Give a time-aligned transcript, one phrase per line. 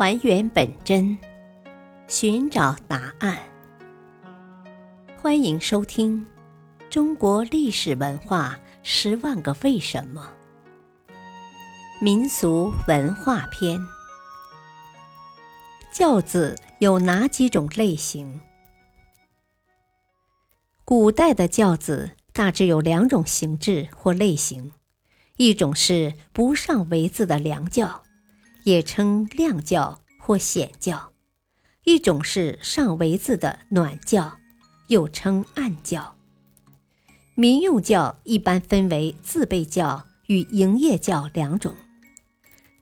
[0.00, 1.18] 还原本真，
[2.08, 3.38] 寻找答案。
[5.20, 6.26] 欢迎收听
[6.88, 10.32] 《中国历史文化十万个为什么》
[12.02, 13.78] 民俗文化篇。
[15.92, 18.40] 轿子有哪几种类型？
[20.82, 24.72] 古代的轿子大致有两种形制或类型，
[25.36, 28.04] 一种是不上围子的凉轿。
[28.64, 31.12] 也称亮轿或显轿，
[31.84, 34.38] 一种是上围子的暖轿，
[34.88, 36.16] 又称暗轿。
[37.34, 41.74] 民用轿一般分为自备轿与营业轿两种。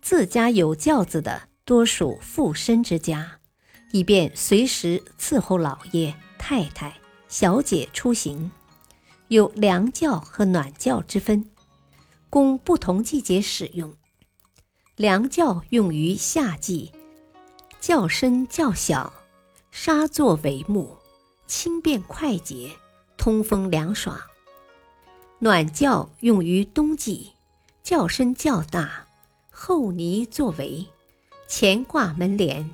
[0.03, 3.39] 自家有轿子的，多属富绅之家，
[3.93, 6.97] 以便随时伺候老爷、太太、
[7.29, 8.51] 小姐出行，
[9.29, 11.51] 有凉轿和暖轿之分，
[12.31, 13.95] 供不同季节使用。
[14.99, 16.91] 凉轿用于夏季，
[17.79, 19.13] 轿身较小，
[19.71, 20.97] 纱作帷幕，
[21.47, 22.73] 轻便快捷，
[23.17, 24.21] 通风凉爽。
[25.39, 27.31] 暖轿用于冬季，
[27.81, 29.07] 轿身较大，
[29.53, 30.85] 厚泥作围，
[31.47, 32.69] 前挂门帘，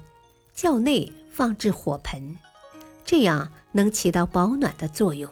[0.55, 2.39] 轿内放置火盆，
[3.05, 5.31] 这样能起到保暖的作用。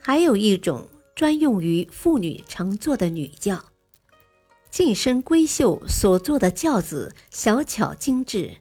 [0.00, 3.62] 还有一种专用于妇女乘坐的女轿。
[4.70, 8.56] 近身闺秀所坐的轿子小巧精致，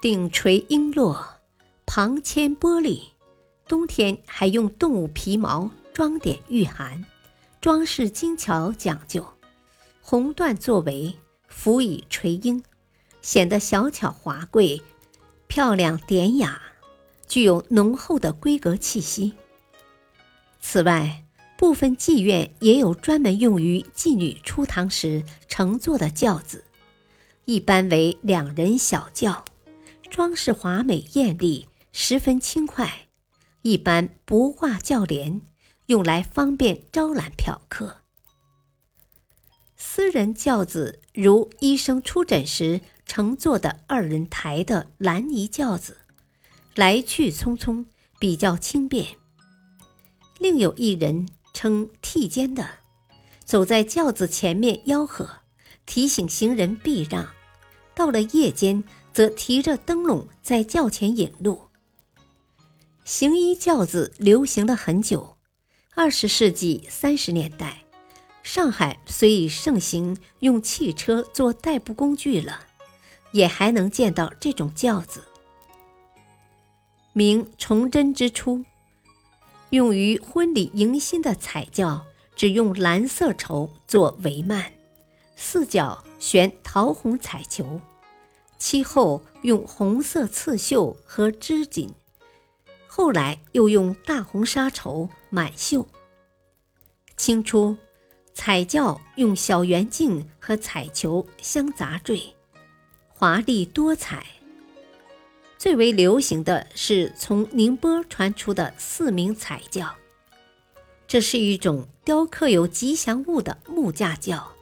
[0.00, 1.16] 顶垂璎珞，
[1.86, 3.02] 旁嵌玻璃，
[3.68, 7.04] 冬天还用动物皮毛装点御寒，
[7.60, 9.24] 装饰精巧讲究，
[10.00, 11.14] 红缎作围，
[11.46, 12.62] 辅以垂缨，
[13.20, 14.82] 显得小巧华贵、
[15.46, 16.60] 漂亮典雅，
[17.28, 19.34] 具有浓厚的闺阁气息。
[20.60, 21.24] 此外，
[21.60, 26.64] 部分妓院也有专门用于妓女出堂时乘坐的轿子，
[27.44, 29.44] 一般为两人小轿，
[30.08, 33.08] 装饰华美艳丽，十分轻快。
[33.60, 35.42] 一般不挂轿帘，
[35.84, 37.98] 用来方便招揽嫖客。
[39.76, 45.98] 私人轿子如医生出诊时乘坐的二人抬的蓝泥轿子，
[46.74, 47.84] 来去匆匆，
[48.18, 49.18] 比较轻便。
[50.38, 51.28] 另有一人。
[51.60, 52.66] 称替肩的，
[53.44, 55.28] 走在轿子前面吆喝，
[55.84, 57.26] 提醒行人避让；
[57.94, 58.82] 到了夜间，
[59.12, 61.60] 则提着灯笼在轿前引路。
[63.04, 65.36] 行医轿子流行了很久，
[65.94, 67.84] 二十世纪三十年代，
[68.42, 72.68] 上海虽已盛行用汽车做代步工具了，
[73.32, 75.22] 也还能见到这种轿子。
[77.12, 78.64] 明崇祯之初。
[79.70, 82.04] 用于婚礼迎新的彩轿，
[82.34, 84.64] 只用蓝色绸做帷幔，
[85.36, 87.80] 四角悬桃红彩球，
[88.58, 91.88] 其后用红色刺绣和织锦，
[92.88, 95.86] 后来又用大红纱绸满绣。
[97.16, 97.76] 清初，
[98.34, 102.34] 彩轿用小圆镜和彩球相杂缀，
[103.08, 104.26] 华丽多彩。
[105.60, 109.94] 最为流行的是从宁波传出的四名彩轿，
[111.06, 114.52] 这是一种雕刻有吉祥物的木架轿，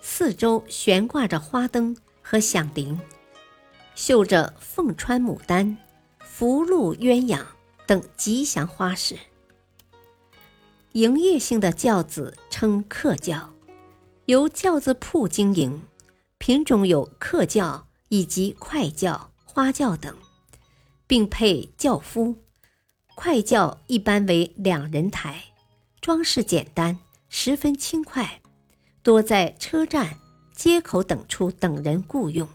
[0.00, 2.98] 四周悬挂着花灯和响铃，
[3.94, 5.76] 绣着凤穿牡丹、
[6.24, 7.44] 福禄鸳鸯
[7.86, 9.18] 等吉祥花饰。
[10.92, 13.52] 营业性的轿子称客轿，
[14.24, 15.82] 由轿子铺经营，
[16.38, 19.28] 品种有客轿以及快轿。
[19.54, 20.16] 花轿等，
[21.06, 22.36] 并配轿夫。
[23.14, 25.44] 快轿一般为两人抬，
[26.00, 26.98] 装饰简单，
[27.28, 28.40] 十分轻快，
[29.02, 30.18] 多在车站、
[30.54, 32.48] 街口等处等人雇用，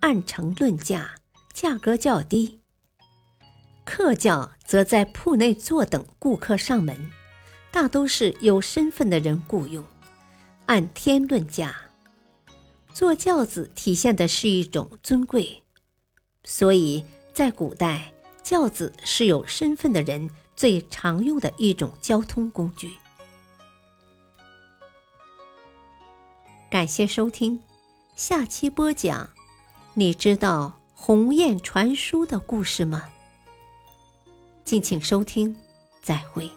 [0.00, 1.14] 按程论价，
[1.52, 2.60] 价格较低。
[3.84, 7.10] 客轿则在铺内坐等顾客上门，
[7.70, 9.84] 大都是有身份的人雇用，
[10.64, 11.76] 按天论价。
[12.94, 15.62] 坐轿子体现的是一种尊贵。
[16.44, 18.14] 所以在古代，
[18.44, 22.92] 轿子是有身份的人最常用的一种交通工具。
[26.70, 27.60] 感谢收听，
[28.14, 29.28] 下期播讲。
[29.94, 33.08] 你知道鸿雁传书的故事吗？
[34.64, 35.56] 敬请收听，
[36.00, 36.48] 再会。